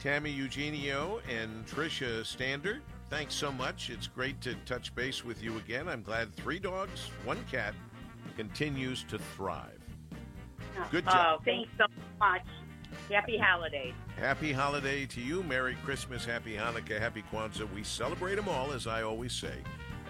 [0.00, 3.90] Tammy Eugenio and Tricia Standard, thanks so much.
[3.90, 5.88] It's great to touch base with you again.
[5.88, 7.74] I'm glad Three Dogs, One Cat
[8.36, 9.80] continues to thrive.
[10.90, 11.38] Good job.
[11.40, 11.86] Oh, thanks so
[12.20, 12.42] much.
[13.10, 13.94] Happy holidays.
[14.18, 15.42] Happy holiday to you.
[15.44, 17.72] Merry Christmas, Happy Hanukkah, Happy Kwanzaa.
[17.72, 19.54] We celebrate them all, as I always say,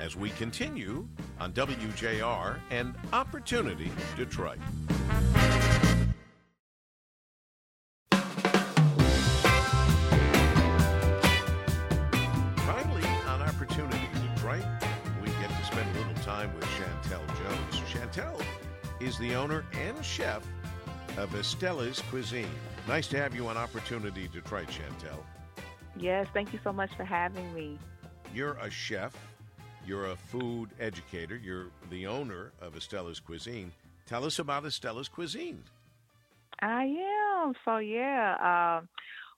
[0.01, 1.07] as we continue
[1.39, 4.59] on WJR and Opportunity Detroit.
[19.37, 20.43] Owner and chef
[21.17, 22.49] of Estella's Cuisine.
[22.89, 25.19] Nice to have you on Opportunity Detroit, Chantel.
[25.99, 27.79] Yes, thank you so much for having me.
[28.35, 29.15] You're a chef,
[29.87, 33.73] you're a food educator, you're the owner of Estella's Cuisine.
[34.07, 35.63] Tell us about Estella's Cuisine.
[36.61, 36.85] I
[37.45, 37.53] am.
[37.65, 38.89] So, yeah, um,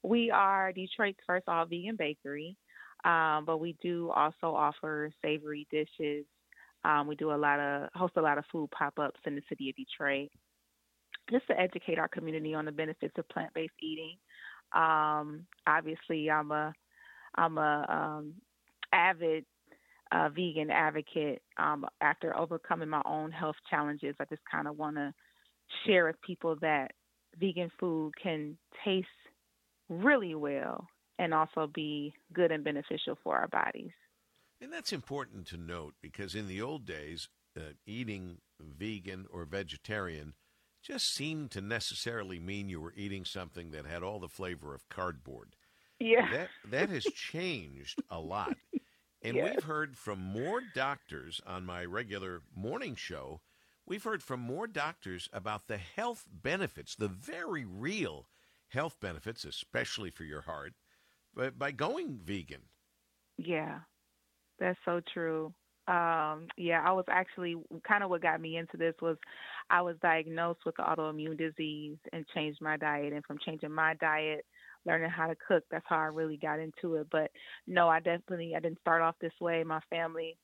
[0.02, 2.56] we are Detroit's first all vegan bakery,
[3.04, 6.24] um, but we do also offer savory dishes.
[6.84, 9.42] Um, we do a lot of, host a lot of food pop ups in the
[9.48, 10.30] city of Detroit
[11.30, 14.16] just to educate our community on the benefits of plant based eating.
[14.72, 16.72] Um, obviously, I'm a
[17.34, 18.34] I'm a um,
[18.92, 19.44] avid
[20.12, 21.42] uh, vegan advocate.
[21.58, 25.12] Um, after overcoming my own health challenges, I just kind of want to
[25.86, 26.92] share with people that
[27.38, 29.06] vegan food can taste
[29.88, 30.86] really well
[31.18, 33.90] and also be good and beneficial for our bodies.
[34.60, 40.34] And that's important to note because in the old days, uh, eating vegan or vegetarian
[40.82, 44.88] just seemed to necessarily mean you were eating something that had all the flavor of
[44.88, 45.54] cardboard.
[46.00, 46.30] Yeah.
[46.30, 48.56] That that has changed a lot.
[49.20, 49.56] And Yes.
[49.56, 53.40] we've heard from more doctors on my regular morning show.
[53.84, 58.28] We've heard from more doctors about the health benefits, the very real
[58.68, 60.74] health benefits, especially for your heart,
[61.34, 62.68] but by going vegan.
[63.36, 63.80] Yeah,
[64.58, 65.52] that's so true.
[65.86, 69.16] Um, yeah, I was actually kind of what got me into this was
[69.70, 73.14] I was diagnosed with autoimmune disease and changed my diet.
[73.14, 74.44] And from changing my diet,
[74.84, 77.06] learning how to cook, that's how I really got into it.
[77.10, 77.30] But
[77.66, 79.64] no, I definitely I didn't start off this way.
[79.64, 80.36] My family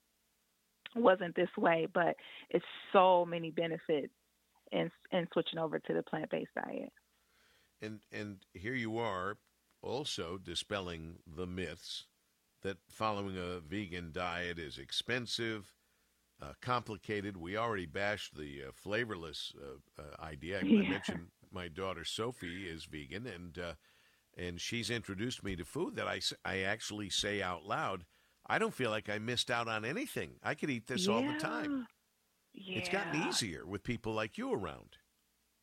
[0.97, 2.17] wasn't this way, but
[2.49, 4.13] it's so many benefits
[4.73, 6.93] in in switching over to the plant based diet.
[7.83, 9.37] And and here you are,
[9.83, 12.07] also dispelling the myths
[12.65, 15.73] that following a vegan diet is expensive,
[16.43, 17.37] uh, complicated.
[17.37, 20.59] We already bashed the uh, flavorless uh, uh idea.
[20.59, 20.91] I, yeah.
[20.91, 23.75] mentioned my daughter Sophie is vegan, and uh,
[24.37, 28.05] and she's introduced me to food that I I actually say out loud.
[28.47, 30.33] I don't feel like I missed out on anything.
[30.43, 31.15] I could eat this yeah.
[31.15, 31.87] all the time.
[32.53, 32.79] Yeah.
[32.79, 34.97] It's gotten easier with people like you around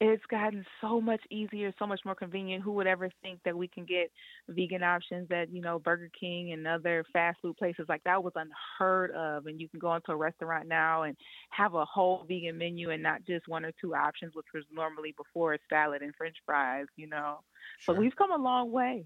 [0.04, 2.64] it's gotten so much easier, so much more convenient.
[2.64, 4.12] Who would ever think that we can get
[4.50, 8.34] vegan options at, you know, Burger King and other fast food places like that was
[8.36, 9.46] unheard of.
[9.46, 11.16] And you can go into a restaurant now and
[11.52, 15.14] have a whole vegan menu and not just one or two options, which was normally
[15.16, 17.42] before a salad and French fries, you know.
[17.78, 17.94] Sure.
[17.94, 19.06] So we've come a long way.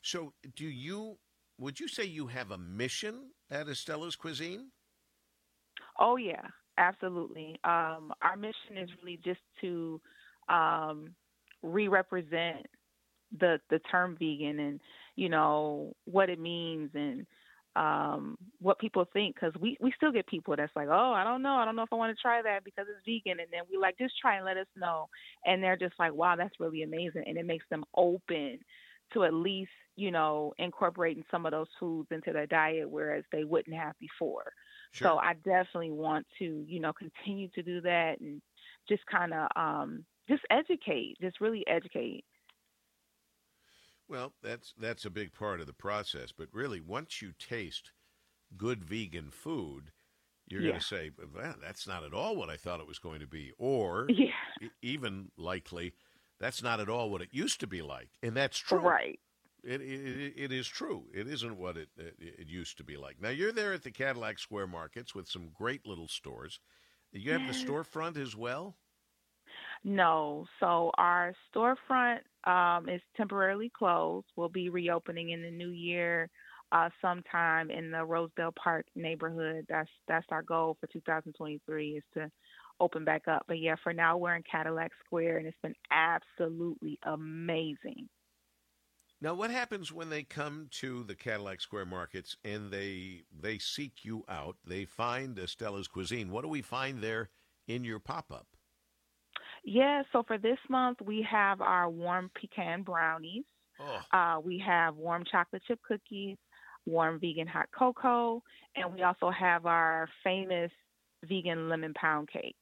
[0.00, 1.18] So do you
[1.58, 4.70] would you say you have a mission at Estella's Cuisine?
[6.00, 6.42] Oh yeah.
[6.78, 7.58] Absolutely.
[7.64, 10.00] Um, our mission is really just to
[10.48, 11.10] um,
[11.62, 12.66] re-represent
[13.38, 14.80] the the term vegan and
[15.16, 17.26] you know what it means and
[17.76, 21.42] um, what people think because we we still get people that's like oh I don't
[21.42, 21.54] know.
[21.56, 23.40] I don't know if I want to try that because it's vegan.
[23.40, 25.06] And then we like just try and let us know.
[25.44, 27.24] And they're just like wow that's really amazing.
[27.26, 28.58] And it makes them open
[29.12, 33.44] to at least you know incorporating some of those foods into their diet whereas they
[33.44, 34.44] wouldn't have before
[34.90, 35.12] Sure.
[35.12, 38.42] so I definitely want to, you know, continue to do that and
[38.88, 42.24] just kind of um, just educate, just really educate.
[44.08, 46.32] Well, that's that's a big part of the process.
[46.32, 47.92] But really, once you taste
[48.56, 49.92] good vegan food,
[50.46, 50.72] you're Yeah.
[50.72, 53.26] going to say, well, "That's not at all what I thought it was going to
[53.28, 54.32] be," or Yeah.
[54.60, 55.94] e- even likely,
[56.40, 59.00] "That's not at all what it used to be like," and that's true.
[59.00, 59.18] Right.
[59.66, 61.04] It, it, it is true.
[61.12, 63.20] It isn't what it, it it used to be like.
[63.20, 66.60] Now you're there at the Cadillac Square Markets with some great little stores.
[67.12, 68.76] You have the storefront as well.
[69.84, 70.46] No.
[70.60, 74.26] So our storefront um, is temporarily closed.
[74.36, 76.30] We'll be reopening in the new year
[76.72, 79.66] uh, sometime in the Rosedale Park neighborhood.
[79.68, 82.30] That's that's our goal for 2023 is to
[82.80, 83.44] open back up.
[83.48, 88.08] But yeah, for now we're in Cadillac Square and it's been absolutely amazing.
[89.20, 94.04] Now, what happens when they come to the Cadillac Square Markets and they they seek
[94.04, 94.56] you out?
[94.64, 96.30] They find Estella's Cuisine.
[96.30, 97.30] What do we find there
[97.66, 98.46] in your pop up?
[99.64, 103.44] Yeah, so for this month we have our warm pecan brownies.
[103.78, 106.38] Oh, Uh, we have warm chocolate chip cookies,
[106.86, 108.42] warm vegan hot cocoa,
[108.74, 110.70] and we also have our famous
[111.24, 112.56] vegan lemon pound cake.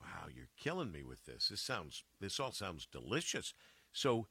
[0.00, 0.26] wow!
[0.34, 1.48] You're killing me with this.
[1.48, 3.52] This sounds this all sounds delicious.
[3.92, 4.26] So,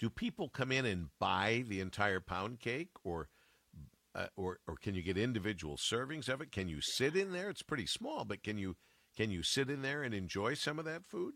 [0.00, 3.28] do people come in and buy the entire pound cake, or
[4.14, 6.52] uh, or or can you get individual servings of it?
[6.52, 7.50] Can you sit in there?
[7.50, 8.76] It's pretty small, but can you
[9.16, 11.34] can you sit in there and enjoy some of that food?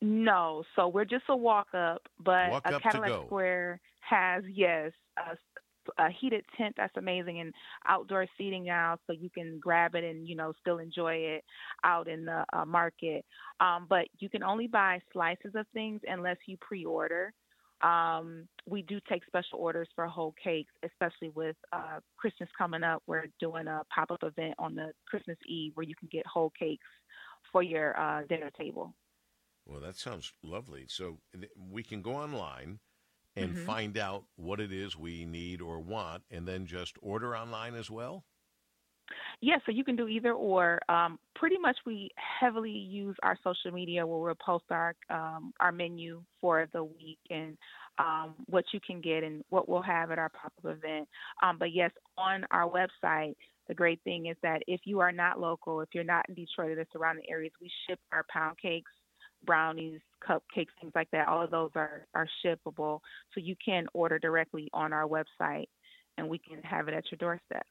[0.00, 3.26] No, so we're just a walk up, but Walk a up Cadillac.
[3.26, 7.52] Square has yes a, a heated tent that's amazing and
[7.86, 11.44] outdoor seating now, so you can grab it and you know still enjoy it
[11.84, 13.24] out in the uh, market.
[13.60, 17.32] Um, but you can only buy slices of things unless you pre-order.
[17.82, 23.02] Um, we do take special orders for whole cakes, especially with uh, Christmas coming up.
[23.06, 26.86] We're doing a pop-up event on the Christmas Eve where you can get whole cakes
[27.50, 28.94] for your uh, dinner table.
[29.64, 30.86] Well, that sounds lovely.
[30.88, 32.80] So th- we can go online
[33.36, 33.58] and Mhm.
[33.58, 37.90] find out what it is we need or want, and then just order online as
[37.90, 38.26] well.
[39.40, 40.80] Yeah, so you can do either or.
[40.88, 45.72] Um, pretty much, we heavily use our social media where we'll post our um, our
[45.72, 47.56] menu for the week and
[47.98, 51.08] um, what you can get and what we'll have at our pop up event.
[51.42, 53.34] Um, but yes, on our website,
[53.68, 56.72] the great thing is that if you are not local, if you're not in Detroit
[56.72, 58.90] or the surrounding areas, we ship our pound cakes,
[59.44, 61.28] brownies, cupcakes, things like that.
[61.28, 63.00] All of those are are shippable,
[63.34, 65.66] so you can order directly on our website,
[66.18, 67.66] and we can have it at your doorstep.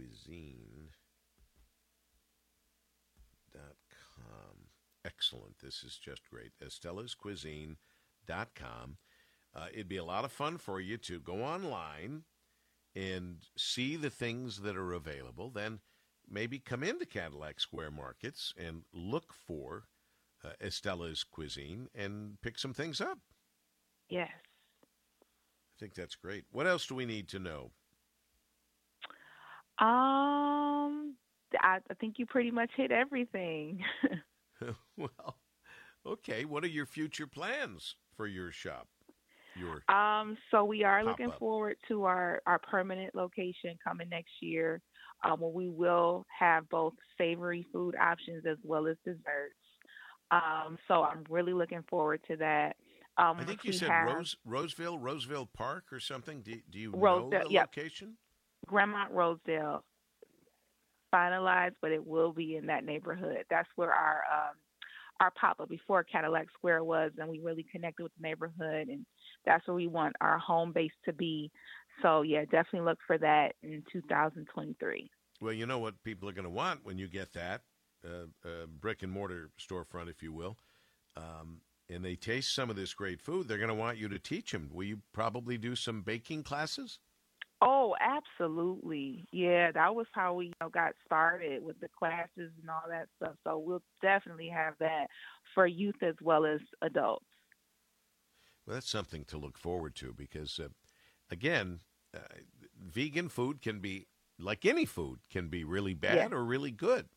[0.00, 0.88] Cuisine
[3.52, 3.76] dot
[4.16, 4.68] com.
[5.04, 5.58] Excellent.
[5.62, 6.52] This is just great.
[6.64, 7.76] Estella's Cuisine
[8.26, 8.96] dot com.
[9.54, 12.22] Uh, it'd be a lot of fun for you to go online
[12.94, 15.50] and see the things that are available.
[15.50, 15.80] Then
[16.28, 19.84] maybe come into Cadillac Square Markets and look for
[20.44, 23.18] uh, Estella's Cuisine and pick some things up.
[24.08, 24.30] Yes.
[25.22, 26.44] I think that's great.
[26.50, 27.72] What else do we need to know?
[29.80, 31.14] Um,
[31.58, 33.82] I, I think you pretty much hit everything.
[34.96, 35.36] well,
[36.06, 36.44] okay.
[36.44, 38.88] What are your future plans for your shop?
[39.56, 41.40] Your Um, so we are looking Pop-up.
[41.40, 44.80] forward to our, our permanent location coming next year,
[45.24, 49.56] um, where we will have both savory food options as well as desserts.
[50.30, 52.76] Um, so I'm really looking forward to that.
[53.18, 56.42] Um, I think you said have Rose Roseville, Roseville Park or something.
[56.42, 57.70] Do, do you know the yep.
[57.76, 58.16] location?
[58.70, 59.84] Grandmont Rosedale
[61.12, 63.44] finalized, but it will be in that neighborhood.
[63.50, 64.56] That's where our um,
[65.20, 69.04] our pop up before Cadillac Square was, and we really connected with the neighborhood, and
[69.44, 71.50] that's where we want our home base to be.
[72.02, 75.10] So yeah, definitely look for that in 2023.
[75.40, 77.62] Well, you know what people are going to want when you get that
[78.04, 80.56] uh, uh, brick and mortar storefront, if you will,
[81.16, 83.48] um, and they taste some of this great food.
[83.48, 84.70] They're going to want you to teach them.
[84.72, 86.98] Will you probably do some baking classes?
[87.62, 89.28] Oh, absolutely.
[89.32, 93.08] Yeah, that was how we you know, got started with the classes and all that
[93.16, 93.36] stuff.
[93.44, 95.08] So we'll definitely have that
[95.54, 97.26] for youth as well as adults.
[98.66, 100.68] Well, that's something to look forward to because, uh,
[101.30, 101.80] again,
[102.14, 102.20] uh,
[102.74, 104.08] vegan food can be
[104.38, 106.28] like any food can be really bad Yeah.
[106.32, 107.10] or really good.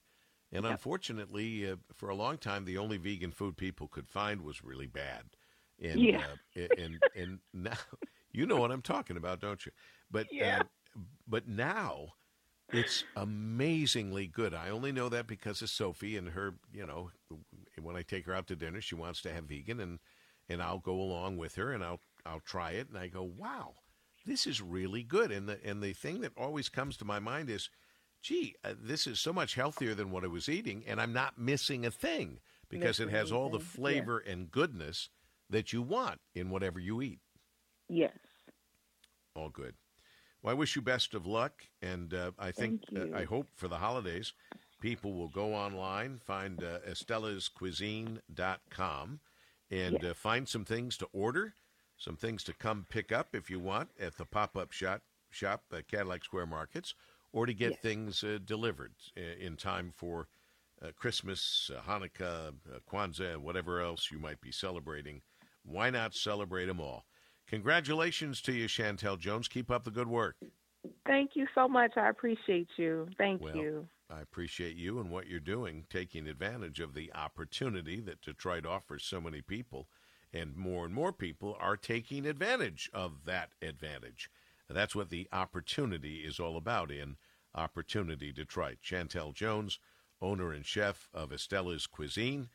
[0.51, 0.81] And Yep.
[0.83, 4.87] unfortunately, uh, for a long time, the only vegan food people could find was really
[4.87, 5.35] bad.
[5.79, 6.23] And Yeah.
[6.23, 7.77] uh, and and now
[8.31, 9.71] you know what I'm talking about, don't you?
[10.14, 10.61] But Yeah.
[10.61, 12.16] uh, but now
[12.72, 14.53] it's amazingly good.
[14.53, 16.55] I only know that because of Sophie and her.
[16.74, 17.11] You know,
[17.82, 19.99] when I take her out to dinner, she wants to have vegan, and
[20.49, 23.76] and I'll go along with her, and I'll I'll try it, and I go, wow,
[24.26, 25.32] this is really good.
[25.32, 27.70] And the and the thing that always comes to my mind is,
[28.22, 31.39] gee, uh, this is so much healthier than what I was eating, and I'm not
[31.39, 32.39] missing a thing
[32.70, 34.05] because it Missing has all the anything, yeah.
[34.05, 35.09] flavor and goodness
[35.49, 37.22] that you want in whatever you eat.
[37.89, 38.18] Yes.
[39.36, 39.76] All good.
[40.43, 43.67] Well, I wish you best of luck, and uh, I think uh, I hope for
[43.69, 44.33] the holidays,
[44.81, 49.19] people will go online, find uh, EstellasCuisine.com,
[49.71, 50.03] and Yes.
[50.03, 51.55] uh, find some things to order,
[51.97, 55.87] some things to come pick up if you want at the pop-up shop shop at
[55.87, 56.93] Cadillac Square Markets,
[57.31, 57.79] or to get Yes.
[57.81, 60.27] things uh, delivered uh, in time for
[60.81, 62.53] uh, Christmas, uh, Hanukkah, uh,
[62.91, 65.21] Kwanzaa, whatever else you might be celebrating.
[65.63, 67.05] Why not celebrate them all?
[67.54, 69.47] Congratulations to you, Chantel Jones.
[69.47, 70.38] Keep up the good work.
[71.06, 71.91] Thank you so much.
[71.97, 73.08] I appreciate you.
[73.16, 73.88] Thank Well, you.
[74.10, 79.04] I appreciate you and what you're doing, taking advantage of the opportunity that Detroit offers
[79.04, 79.88] so many people,
[80.34, 84.32] and more and more people are taking advantage of that advantage.
[84.68, 87.18] That's what the opportunity is all about in
[87.54, 88.80] Opportunity Detroit.
[88.84, 89.78] Chantel Jones,
[90.20, 92.49] owner and chef of Estella's Cuisine.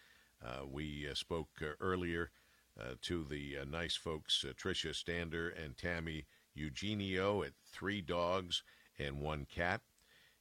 [0.44, 2.32] Uh, we uh, spoke uh, earlier
[2.78, 8.62] uh, to the uh, nice folks, uh, Tricia Stander and Tammy Eugenio at Three Dogs
[8.98, 9.80] and One Cat.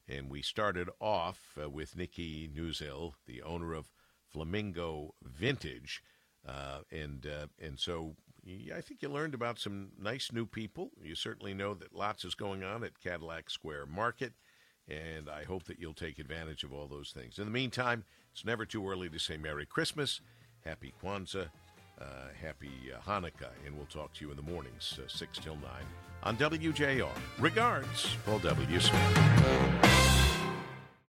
[0.08, 3.92] And we started off uh, with Nikki Newsill, the owner of
[4.26, 6.02] Flamingo Vintage.
[6.48, 8.16] Uh, and uh, and so
[8.74, 10.92] I think you learned about some nice new people.
[11.02, 14.34] You certainly know that lots is going on at Cadillac Square Market,
[14.88, 17.38] and I hope that you'll take advantage of all those things.
[17.38, 20.22] In the meantime, it's never too early to say Merry Christmas,
[20.64, 21.50] Happy Kwanzaa,
[22.02, 22.06] uh,
[22.40, 25.64] Happy uh, Hanukkah, and we'll talk to you in the mornings, uh, 6 till 9
[26.24, 27.10] on WJR.
[27.40, 28.80] Regards, Paul W.
[28.80, 29.87] Smith.